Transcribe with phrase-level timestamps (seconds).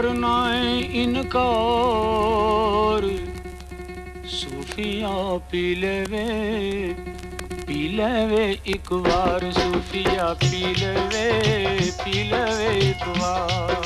[0.00, 3.02] करना है इनकार।
[4.26, 6.24] सूफिया पी लेवे
[7.66, 11.30] पी लेवे एक बार। सूफिया पी लेवे
[12.00, 13.80] पी लेवे एक बार।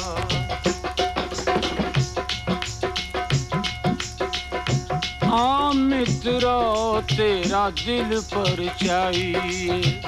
[5.33, 10.00] आ मित्रा, तेरा दिल पर चाहिए।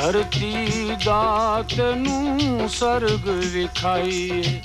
[0.00, 4.60] ਧਰਤੀ ਦਾਤ ਨੂੰ ਸਰਗ ਵਿਖਾਈਏ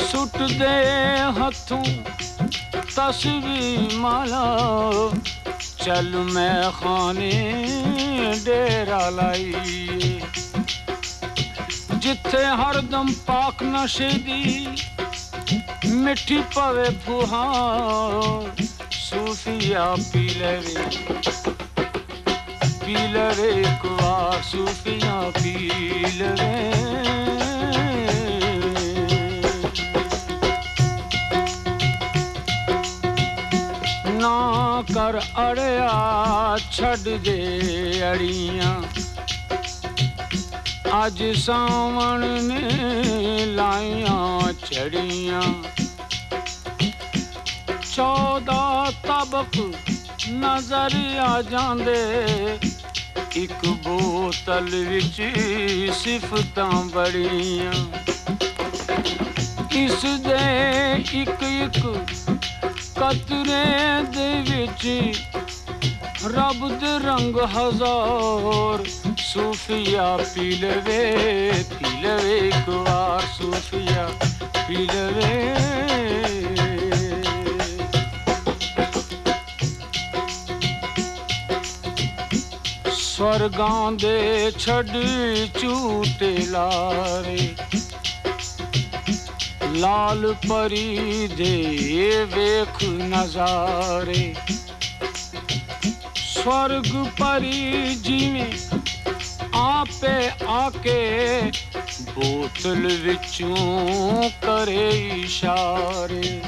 [0.00, 0.76] ਸੁੱਟ ਦੇ
[1.38, 1.82] ਹੱਥੋਂ
[2.96, 4.44] ਤਸਵੀਰ ਮਾਲਾ
[5.78, 7.30] ਚੱਲ ਮੈਂ ਖਾਨੇ
[8.44, 10.20] ਡੇਰਾ ਲਾਈਏ
[11.96, 14.66] ਜਿੱਥੇ ਹਰਦਮ ਪਾਕ ਨਸ਼ੇ ਦੀ
[15.86, 21.49] ਮਿੱਠੀ ਪਵੇ ਫੁਹਾਰ ਸੂਫੀਆ ਪੀ ਲਵੇ
[22.91, 25.51] पी लवे कुआ सूफिया पी
[26.17, 26.55] लवे
[34.19, 34.33] ना
[34.91, 37.37] कर अड़िया, छड़ दे
[38.09, 38.71] अड़िया।
[40.99, 44.19] अज सावन ने लाइया
[44.65, 45.41] चढ़िया।
[47.85, 49.57] चौदह तबक
[50.33, 52.70] नज़र आ जाते
[53.35, 55.21] ਇੱਕ ਬੋਤਲ ਵਿੱਚ
[55.93, 57.71] ਸਿਫਤਾਂ ਬੜੀਆਂ
[59.75, 60.39] ਇਸ ਦੇ
[61.21, 61.79] ਇੱਕ ਇੱਕ
[62.97, 63.63] ਕਤਰੇ
[64.15, 64.87] ਦੇ ਵਿੱਚ
[66.35, 68.83] ਰੱਬ ਦੇ ਰੰਗ ਹਜ਼ਾਰ
[69.17, 74.09] ਸੂਫੀਆ ਪੀ ਲਵੇ ਪੀ ਲਵੇ ਇੱਕ ਵਾਰ ਸੂਫੀਆ,
[74.67, 75.31] ਪੀ ਲਵੇ।
[83.21, 85.73] स्वर्गां दे छड़ी
[86.51, 87.43] लारे
[89.81, 92.79] लाल परी देख
[93.11, 94.23] नजारे
[96.21, 96.89] स्वर्ग
[97.21, 98.57] परी जिमें
[99.61, 100.17] आपे
[100.57, 100.99] आके
[102.17, 104.89] बोतल विचों करे
[105.21, 106.39] इशारे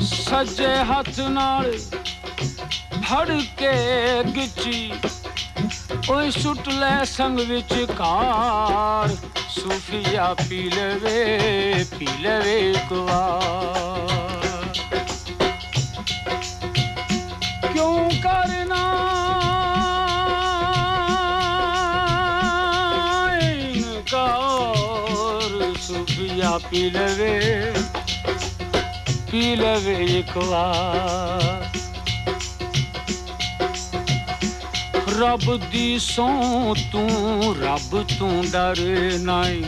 [0.00, 1.70] सजे हथ नाल
[3.12, 3.70] ਫੜ ਕੇ
[4.36, 4.92] ਗਿੱਚੀ,
[6.10, 9.16] ਓਏ ਸੁੱਟ ਲੈ ਸੰਗ ਵਿੱਚ ਕਾਰ
[9.50, 14.72] ਸੂਫੀਆ ਪੀ ਲਵੇ ਪੀ ਲਵੇ ਇੱਕ ਵਾਰ।
[17.72, 18.82] ਕਿਉਂ ਕਰਨਾ?
[23.42, 27.72] ਇਨਕਾਰ। ਸੂਫੀਆ ਪੀ ਲਵੇ
[29.30, 31.70] ਪੀ ਲਵੇ ਇੱਕ ਵਾਰ।
[35.20, 36.26] ਰੱਬ ਦੀ ਸੌ
[36.92, 38.76] ਤੂੰ, ਰੱਬ ਤੂੰ ਡਰ
[39.20, 39.64] ਨਹੀਂ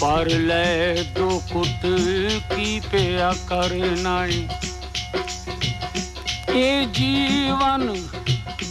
[0.00, 1.86] ਪਰ ਲੈ ਦੋ ਕੁੱਤ
[2.56, 4.48] ਕੀ ਪਿਆ ਕਰ ਨਹੀਂ
[6.54, 7.94] ਇਹ ਜੀਵਨ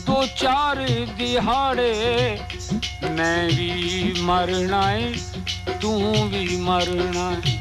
[0.07, 0.87] ਦੋ ਚਾਰ
[1.17, 2.37] ਦਿਹਾੜੇ
[3.11, 5.13] ਮੈਂ ਵੀ ਮਰਨਾ ਏ,
[5.81, 7.57] ਤੂੰ ਵੀ ਮਰਨਾ ਏ।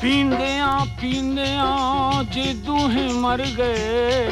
[0.00, 4.26] ਪੀਂਦਿਆਂ ਪੀਂਦਿਆਂ ਜੇ ਦੋਹੇ ਮਰ ਗਏ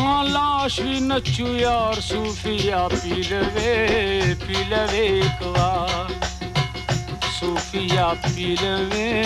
[0.00, 6.12] ਤਾਂ ਲਾਸ਼ ਨੱਚੂ ਯਾਰ, ਸੂਫੀਆ ਪੀ ਲਵੇ ਪੀ ਲਵੇ ਇੱਕ ਵਾਰ।
[7.40, 9.24] ਸੂਫੀਆ ਪੀ ਲਵੇ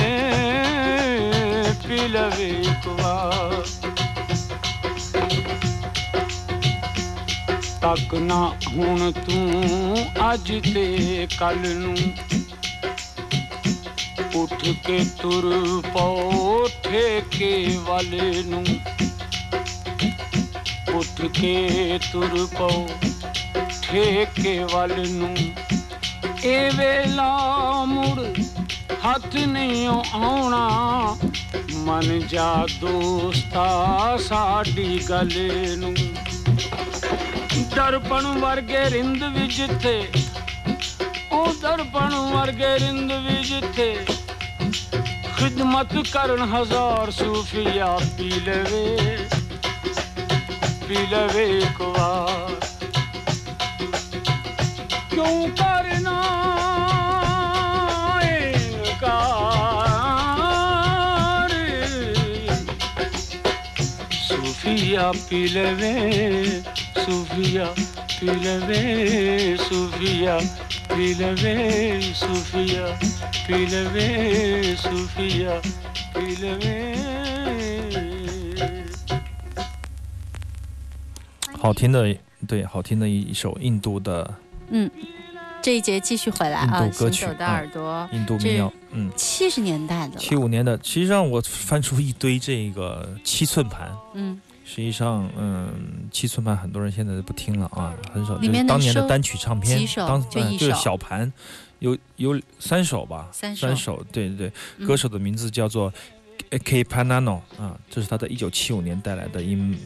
[1.89, 3.67] ਪੀ ਲਵੇ ਇੱਕ ਵਾਰ।
[7.81, 9.97] ਤੱਕ ਨਾ ਹੁਣ ਤੂੰ
[10.33, 11.97] ਅੱਜ ਤੇ ਕੱਲ ਨੂੰ।
[14.35, 18.65] ਉੱਠ ਕੇ ਤੁਰ ਪਓ ਠੇਕੇ ਵਾਲੇ ਨੂੰ।
[20.95, 22.89] ਉੱਠ ਕੇ ਤੁਰ ਪਓ
[23.83, 25.37] ਠੇਕੇ ਵੱਲ ਨੂੰ।
[26.45, 28.43] ਇਹ ਵੇਲਾ ਮੁੜ
[29.07, 31.17] ਹੱਥ ਨਹੀਂ ਆਉਣਾ।
[31.75, 35.31] ਮਨ ਜਾ ਦੋਸਤਾ ਸਾਡੀ ਗੱਲ
[35.79, 35.95] ਨੂੰ।
[37.77, 40.09] ਦਰਪਣ ਵਰਗੇ ਰਿੰਦ ਵੀ ਜਿੱਥੇ
[41.33, 44.07] ਉਹ ਦਰਪਣ ਵਰਗੇ ਰਿੰਦ ਵੀ ਜਿੱਥੇ
[45.39, 49.24] ਖਿਦਮਤ ਕਰਨ ਹਜ਼ਾਰ ਸੂਫੀਆ ਪੀ ਲਵੇ।
[50.87, 52.59] filha veicular
[55.09, 56.11] que um carinho
[58.93, 59.25] encare
[64.11, 66.63] Sofia filha veicular
[67.05, 67.73] Sofia
[68.19, 70.37] filha veicular Sofia
[70.95, 71.35] filha
[73.89, 75.63] veicular Sofia
[76.13, 76.59] filha
[81.65, 82.15] 好听的，
[82.47, 84.35] 对，好听的一首印度的
[84.69, 84.91] 嗯，
[85.63, 90.79] 这一节继续回来啊，歌曲行走的耳朵，印度民谣，嗯，七十年代的，七五年的。
[90.83, 95.73] 实际上我翻出一堆这个七寸盘，嗯，实际上，嗯，
[96.13, 98.37] 七寸盘很多人现在都不听了啊，很少。
[98.37, 101.33] 里面能收当年的单曲唱片当就一嗯就是首小盘，
[101.79, 103.67] 有有三首吧，三首。
[103.67, 104.87] 三首，对对对，嗯。
[104.87, 105.91] 歌手的名字叫做
[106.51, 109.79] K Panano 啊，这是他在一九七五年带来的 In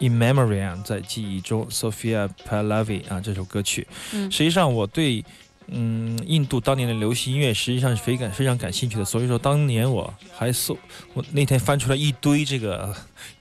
[0.00, 3.86] In Memory 啊，在记忆中 Sophia Pahlavi 啊这首歌曲。
[4.12, 5.24] 嗯实际上我对
[5.68, 10.76] 嗯印度当年的流行音乐实际上是非感非常感兴趣的，所以说当年我还搜
[11.14, 12.94] 我那天翻出来一堆这个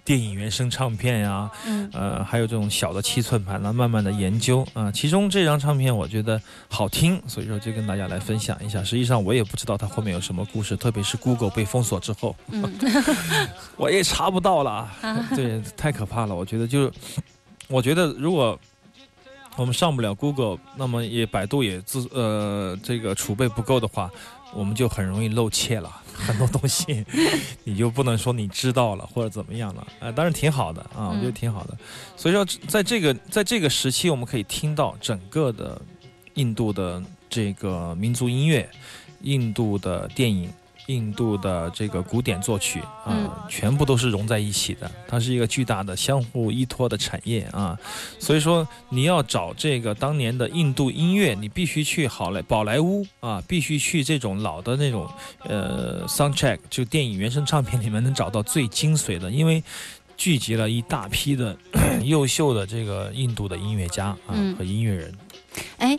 [0.06, 8.84] 电影原声唱片呀、嗯呃，还有这种小的七寸盘呢，慢慢的研究啊、其中这张唱片我觉得好听，所以说就跟大家来分享一下。
[8.84, 12.64] 实际上我也不知道它后面有什么故事，特别是 Google 被封锁之后，嗯
[13.78, 14.90] 我也查不到了。
[15.36, 16.36] 对，太可怕了。
[16.36, 16.92] 我觉得就，
[17.68, 18.60] 我觉得如果
[19.56, 24.10] 我们上不了 Google，那么也百度也自呃这个储备不够的话，
[24.54, 26.02] 我们就很容易露怯了。
[26.14, 27.04] 很多东西
[27.64, 31.78] 你就不能说你知道了或者怎么样了，呃，当然挺好的啊，我觉得挺好的。
[32.16, 35.82] 所以说，在这个在这个时期，我们可以听到整个的
[36.36, 38.70] 印度的这个民族音乐、
[39.22, 40.52] 印度的电影、
[40.88, 44.90] 印度的这个古典作曲啊、嗯全部都是融在一起的。
[45.08, 47.78] 它是一个巨大的相互依托的产业啊。
[48.20, 55.10] 所以说，你要找这个当年的印度音乐，你必须去好莱宝莱坞啊，必须去这种老的那种
[55.44, 59.64] 呃 soundtrack，就电影原声唱片里面能找到最精髓的，因为。
[60.16, 61.58] 聚集了一大批的
[62.06, 65.12] 优秀的这个印度的音乐家啊、嗯和音乐人，
[65.80, 65.98] 哎，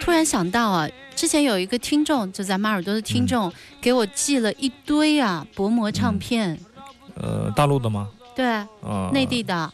[0.00, 0.88] 突然想到啊，
[1.20, 6.58] 之前有一个听众，就咱们耳朵的听众，给我寄了一堆啊薄膜唱片，
[7.14, 8.08] 呃，大陆的吗？
[8.34, 9.70] 对，啊、内地的，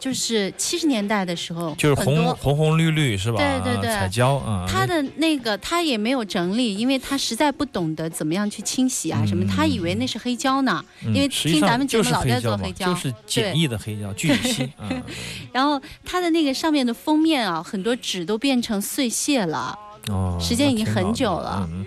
[0.00, 3.36] 就是七十年代的时候，就是红红红绿绿是吧？
[3.36, 3.90] 对对对。
[3.90, 10.82] 啊彩椒啊，他的那个他也没有整理，因为他实在不懂得怎么样去清洗啊什么，嗯他以为那是黑胶呢。
[11.04, 11.14] 嗯。
[11.14, 12.88] 因为听咱们节目老在做黑胶。
[12.88, 14.88] 就是简易的黑胶聚乙烯啊，
[15.52, 19.78] 然后他的那个上面的封面啊，很多纸都变成碎屑了。
[20.08, 21.68] 哦，时间已经很久了。
[21.72, 21.86] 嗯，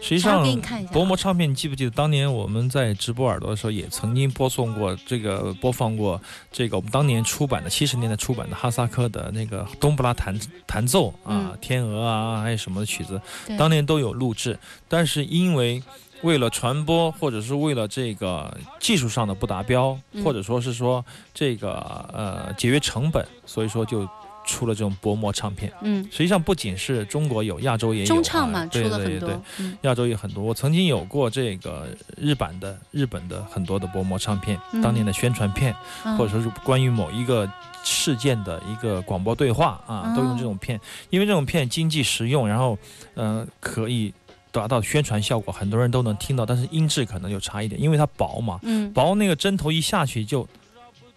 [0.00, 0.44] 实际上
[0.92, 6.20] 薄膜唱片，你记不记得当年我们在直播耳朵的时候，也曾经播送过这个播放过
[6.52, 11.58] 这个我们当年出版的七十年代出版的哈萨克的那个冬不拉弹弹奏啊，嗯。
[11.60, 13.20] 天鹅啊，还有什么的曲子，
[13.58, 14.56] 当年都有录制，
[14.88, 15.82] 但是因为
[16.22, 20.22] 为了传播，或者是为了这个技术上的不达标，嗯。
[20.22, 21.04] 或者说是说
[21.34, 21.72] 这个
[22.12, 24.08] 呃节约成本，所以说就
[24.46, 25.70] 出了这种薄膜唱片。
[25.82, 28.08] 嗯，实际上不仅是中国有，亚洲也有、啊。
[28.08, 29.34] 中唱嘛出对了很多对。
[29.34, 29.40] 对，。
[29.58, 29.76] 嗯。
[29.82, 30.42] 亚洲也很多。
[30.42, 34.80] 我曾经有过这个日版的、日本的很多的薄膜唱片，嗯。
[34.80, 36.16] 当年的宣传片，嗯。
[36.16, 37.50] 或者说是关于某一个
[37.84, 40.80] 事件的一个广播对话啊，哦都用这种片，
[41.10, 42.78] 因为这种片经济实用，然后
[43.14, 44.12] 呃可以
[44.50, 48.92] 达到宣传效果，很多人都能听到，但是音质可能就差一点，因为它薄嘛，嗯。
[48.92, 50.48] 薄那个针头一下去就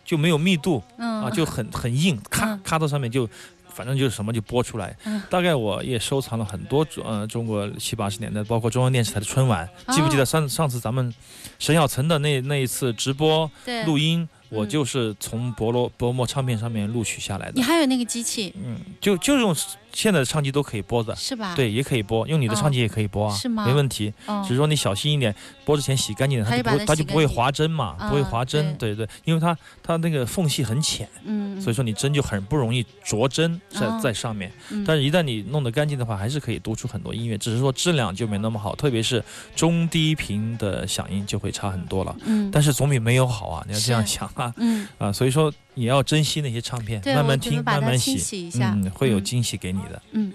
[0.04, 1.24] 就没有密度，嗯。
[1.24, 3.28] 啊，就很很硬，咔嗯咔到上面就，
[3.74, 4.96] 反正就是什么就播出来。
[5.06, 5.22] 嗯。
[5.30, 11.14] 大概我也收藏了很多呃中国七八十年代，包括中央电视台的春晚，记不记得上上次咱们
[11.58, 13.50] 沈小岑的那那一次直播
[13.86, 17.54] 录音，我嗯就是从博罗薄膜唱片上面录取下来的。
[17.56, 18.54] 你还有那个机器？
[18.64, 19.56] 嗯，就就用
[19.94, 21.16] 现在的唱机都可以播的。
[21.16, 24.14] 是吧？，对，也可以播，用你的唱机也可以播啊，是吗没问题。
[24.26, 25.34] 哦只是说你小心一点，
[25.66, 28.76] 播之前洗干净，它就它它就不会划针嘛，不会啊划针。
[28.78, 31.08] 对对，因为它它那个缝隙很浅。
[31.24, 39.24] 嗯，所以说你针就很不容易着针在哦在上面，嗯但是一旦你弄得干净的话，还是可以读出很多音乐，只是说质量就没那么好，特别是
[39.56, 42.16] 中低频的响应就会差很多了。
[42.26, 50.02] 嗯但是总比没有好啊，你要这样想啊嗯，啊，所以说你要珍惜那些唱片，慢慢听，慢慢洗，嗯，会有嗯惊喜给你的。
[50.12, 50.34] 嗯。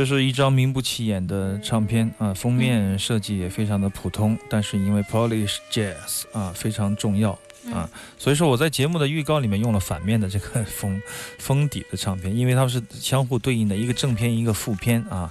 [0.00, 7.38] 这是一张名不起眼的唱片啊，封面设计也非常的普通，但是因为 Polish Jazz 啊非常重要
[7.70, 11.02] 啊，所以说我在节目的预告里面用了反面的这个 封
[11.38, 15.30] 封底的唱片，因为它们是相互对应的，一个正片一个副片啊。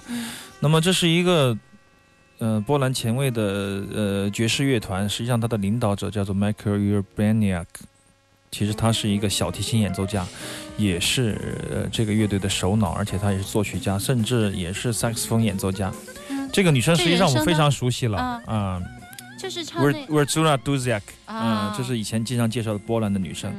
[0.60, 1.58] 那么这是一个
[2.38, 3.42] 呃波兰前卫的
[3.92, 7.66] 呃爵士乐团，实际上它的领导者叫做 Michael Urbaniak。
[8.50, 10.26] 其实他是一个小提琴演奏家，
[10.76, 15.92] 也是呃这个乐队的首脑，而且他也是作曲家，甚至也是萨克斯风演奏家。
[16.52, 18.82] 这个女生实际上我们非常熟悉了啊，
[19.38, 23.52] 就是唱那 e r z a Duziak，啊嗯，就是以前经常介绍的波兰的女生。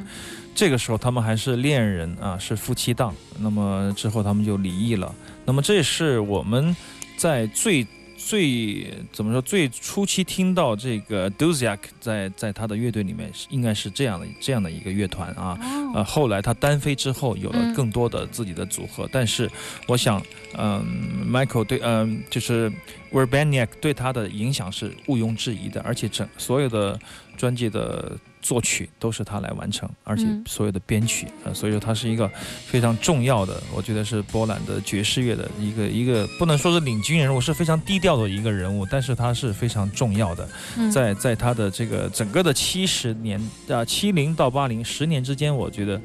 [0.53, 3.15] 这个时候他们还是恋人啊，是夫妻档。
[3.39, 5.15] 那么之后他们就离异了。
[5.45, 6.75] 那么这是我们
[7.15, 7.87] 在最
[8.25, 15.57] 最怎么说最初期听到这个 Duziak 在在他的乐队里面是应该是这样的这样的一个乐团啊。
[15.61, 19.49] 哦，呃，后来他单飞之后有了嗯更多的自己的组合，但是
[19.87, 20.21] 我想，
[20.57, 20.85] 嗯、
[21.25, 22.71] m i c h a e l 对，嗯、就是
[23.11, 26.99] Urbaniak 对他的影响是毋庸置疑的，而且整所有的
[27.35, 32.29] 专辑的作曲都是他来完成，而且嗯所有的编曲，呃，所以说他是一个
[32.65, 40.49] 非常重要的，我觉得是波兰的爵士乐的一个一个不能说是领军人物，是非常低调的一个人物，但是他是非常重要的。
[40.77, 46.01] 嗯在在他的这个整个的七十年啊七零到八零十年之间，我觉得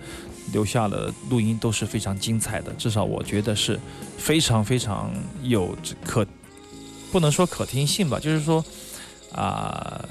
[0.52, 3.78] 留下了录音都是非常精彩的，至少我觉得是
[4.18, 5.10] 非常非常
[5.42, 6.26] 有可
[7.10, 8.64] 不能说可听性吧，就是说
[9.32, 10.04] 啊、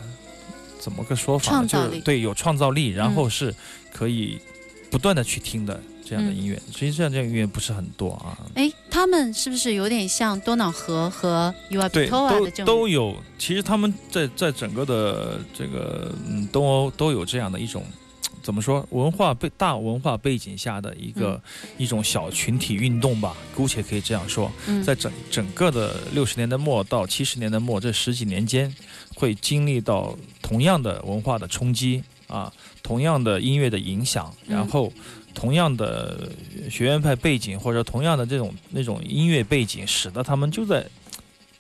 [0.86, 1.68] 怎么个说法呢？
[1.68, 3.56] 就是对有创造力，然后嗯是
[3.92, 4.38] 可以
[4.92, 6.62] 不断的去听的这样的嗯音乐。
[6.72, 12.66] 实际上这样音乐不是很多啊，哎，他们是不是有点像多瑙河和 u a p 对，i t o a 都的这种？
[12.68, 13.16] 都有。
[13.40, 17.84] 其实他们在在整个的这个嗯东欧都有这样的一种。
[18.44, 18.86] 怎么说？
[18.92, 21.42] 文化背大文化背景下的一个、
[21.80, 24.52] 一种小群体运动吧，姑且可以这样说。
[24.68, 28.72] 嗯在整整个的六十年代末到七十年代末这十几年间，
[29.16, 32.54] 会经历到同样的文化的冲击啊，
[32.84, 34.56] 同样的音乐的影响，嗯。
[34.56, 34.94] 然后
[35.34, 36.30] 同样的
[36.70, 40.86] 学院派背景或者同样的这种那种音乐背景，使得他们就在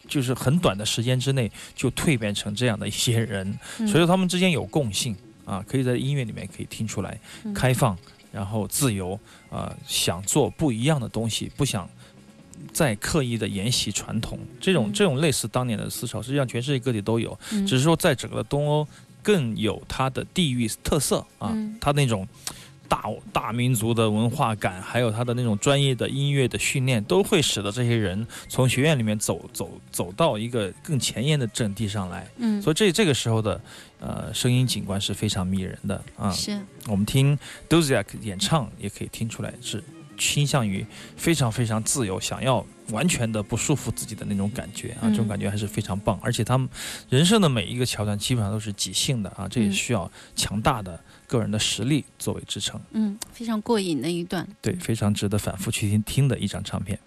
[0.08, 3.88] 就是很短的时间之内就蜕变成这样的一些人，嗯。
[3.88, 7.52] 所以说他们之间有共性啊，可以在音乐里面可以听出来，嗯。
[7.56, 7.98] 开放，
[8.32, 9.19] 然后自由
[9.50, 11.89] 啊、想做不一样的东西，不想
[12.74, 14.39] 再刻意的沿袭传统。
[14.60, 18.88] 这种嗯这种类似当年的思潮，实际上全世界各地都有，嗯只是说在整个东欧
[19.22, 22.28] 更有它的地域特色啊，嗯它那种。
[22.88, 32.30] 大大民族的文化感，还有它的那种专业的音乐的训练，都会使得这些人从学院里面走走走到一个更前沿的阵地上来。
[32.38, 33.60] 嗯，所以这这个时候的
[34.00, 36.30] 呃声音景观是非常迷人的啊。
[36.32, 37.36] 是我们听
[37.68, 39.84] d o z i a k 演唱也可以听出来是
[40.17, 46.19] 倾向于非常非常自由，想要完全的不束缚自己的那种感觉啊，嗯这种感觉还是非常棒。
[46.21, 46.67] 而且他们
[47.10, 52.80] 人生的每一个桥段基本上都是即兴的啊，这也嗯需要强大的个人的实力作为支撑。
[52.91, 54.47] 嗯非常过瘾的一段。
[54.62, 56.97] 对，非常值得反复去听听的一张唱片。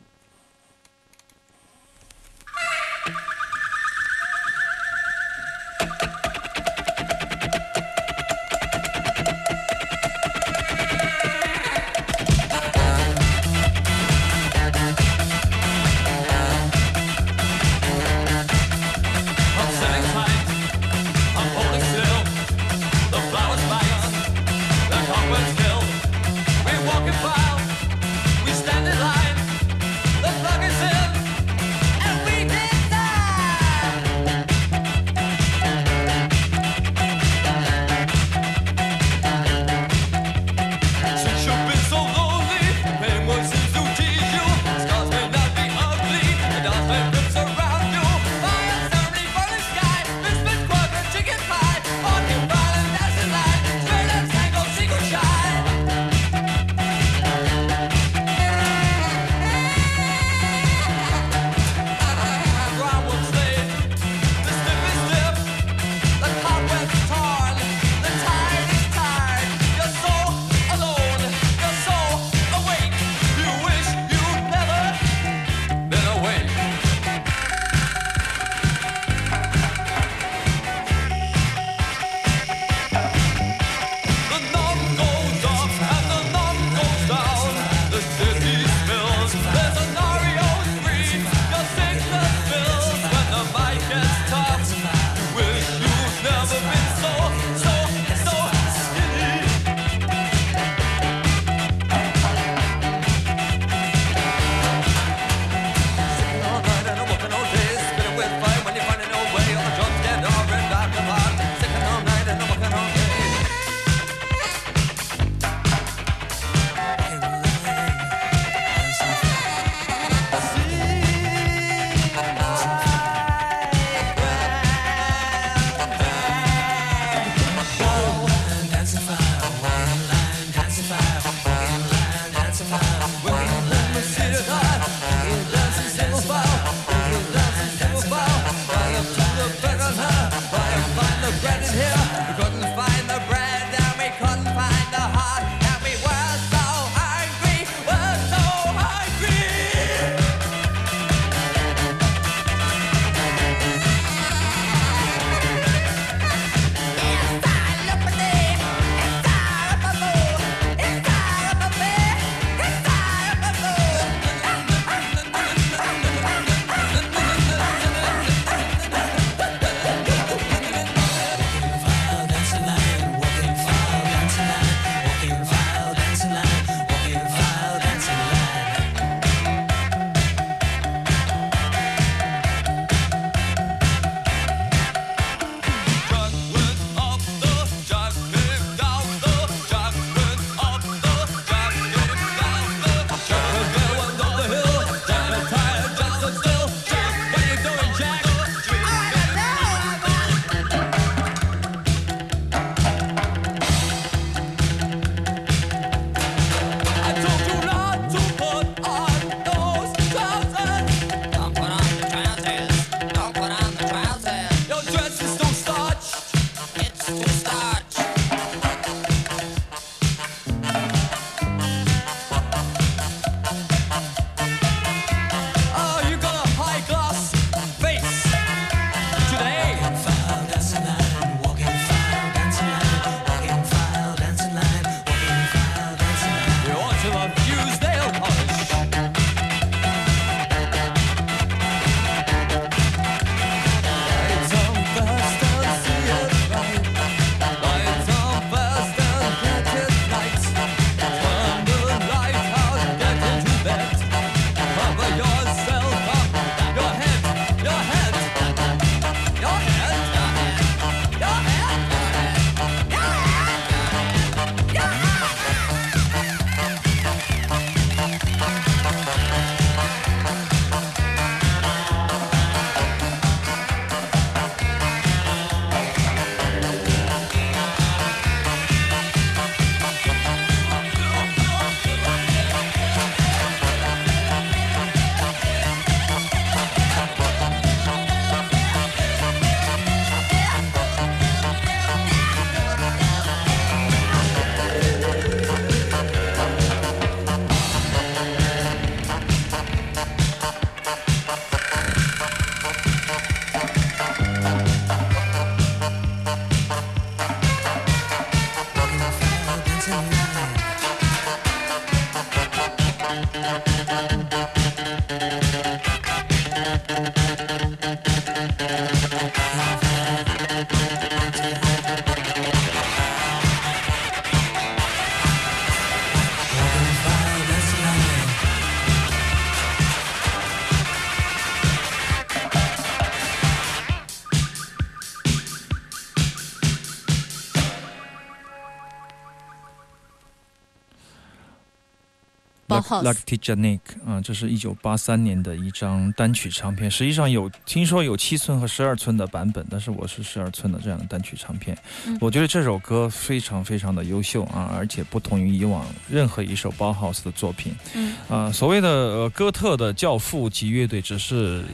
[343.03, 346.91] Titanic 啊，这是一九八三年的一张单曲唱片。
[346.91, 351.77] 实际上有听说有七寸和十二寸的版本，但是我是十二寸的这样的单曲唱片。
[352.07, 357.75] 嗯我觉得这首歌非常非常的优秀啊，而且不同于以往任何一首 Bauhaus 的作品。
[357.95, 361.65] 嗯啊，所谓的呃哥特的教父级乐队，只是。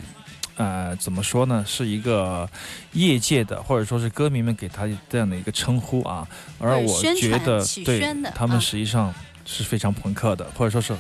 [0.57, 1.65] 呃，怎么说呢？
[1.67, 2.49] 是一个
[2.93, 6.25] 业界的，或者说是歌迷们给他这样的一个称呼啊。
[6.61, 7.99] 而我觉得对
[8.33, 9.13] 他们啊实际上
[9.45, 10.95] 是非常朋克的，或者说是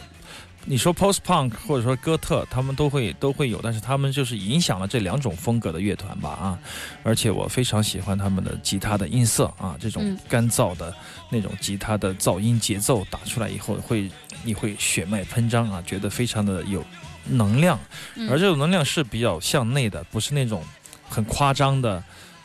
[0.66, 6.59] 你说 post punk 或者说哥特，他们都会都会有，但是他们就是影响了这两种风格的乐团吧啊。
[7.03, 10.94] 而且我非常喜欢他们的吉他的音色啊，这种嗯干燥的
[11.29, 14.11] 那种吉他的噪音节奏打出来以后，会
[14.42, 16.85] 你会血脉喷张啊，觉得非常的有
[17.29, 17.79] 能量。
[18.14, 20.62] 嗯而这种能量是比较向内的，不是那种
[21.09, 22.03] 很夸张的。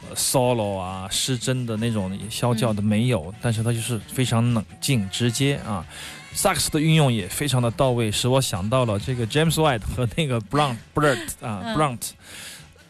[0.09, 5.85] 呃，solo 啊，失真的那种啸叫的没有，但是它就是非常冷静直接啊。
[6.33, 12.11] 萨克斯的运用也非常的到位，使我想到了这个 James White 和那个 Blunt Blunt 啊嗯 Blunt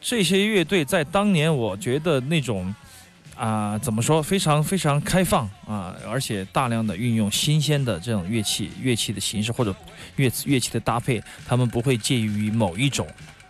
[0.01, 2.73] 这些乐队在当年，我觉得那种
[3.35, 9.73] 啊、怎么说，非常非常开放啊，而且大量的运用新鲜的这种乐器、乐器的形式或者
[10.17, 13.07] 乐乐器的搭配，他们不会介于某一种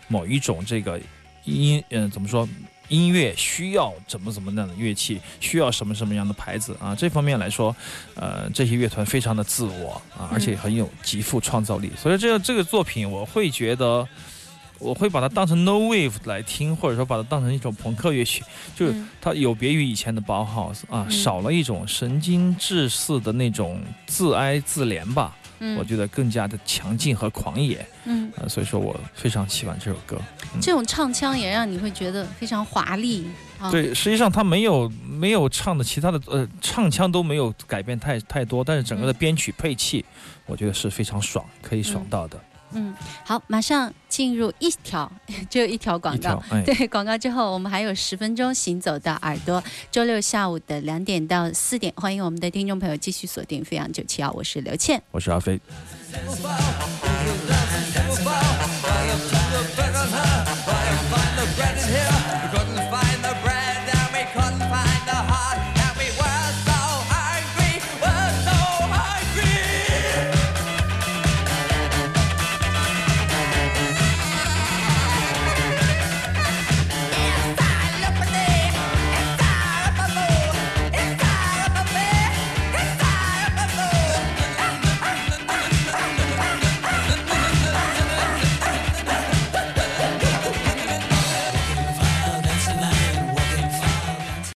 [0.07, 0.99] 某一种这个
[1.43, 2.47] 音嗯、怎么说。
[2.89, 6.93] 音乐需要怎么怎么样的乐器，需要什么什么样的牌子啊？
[6.95, 7.75] 这方面来说，
[8.15, 11.91] 呃，这些乐团非常的自我啊，而且很有极富创造力。
[11.97, 14.07] 所以这个这个作品，我会觉得，
[14.79, 18.43] 我会把它当成 No Wave 来听，或者说把它当成一种朋克乐曲，
[18.75, 27.85] 就是嗯它有别于以前的 Bauhaus 啊，嗯少了一种神经质似的那种自哀自怜吧，嗯我觉得更加的强劲和狂野。
[28.05, 30.17] 嗯，呃，所以说我非常喜欢这首歌。
[30.61, 33.27] 这种唱腔也让你会觉得非常华丽
[33.59, 33.69] 啊。
[33.69, 40.03] 对，实际上他没有没有唱的其他的呃唱腔都没有改变太太多，但是整个的编曲配器，
[40.45, 42.37] 我觉得是非常爽，可以爽到的。
[42.37, 42.58] 嗯，
[43.23, 45.11] 好，马上进入一条，
[45.49, 49.63] 只有一条广告。，哎，对，广告之后，我们还有十分钟行走的耳朵。
[49.91, 55.01] 周六下午的两点到四点，欢迎我们的听众朋友继续锁定飞扬九七幺，我是刘倩。
[55.11, 55.59] 我是阿飞。